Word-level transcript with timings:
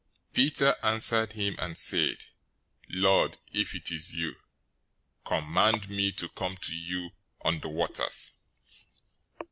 014:028 0.33 0.33
Peter 0.33 0.75
answered 0.81 1.33
him 1.33 1.55
and 1.59 1.77
said, 1.77 2.25
"Lord, 2.89 3.37
if 3.53 3.75
it 3.75 3.91
is 3.91 4.15
you, 4.15 4.33
command 5.23 5.91
me 5.91 6.11
to 6.13 6.27
come 6.27 6.57
to 6.57 6.75
you 6.75 7.11
on 7.41 7.59
the 7.59 7.69
waters." 7.69 8.33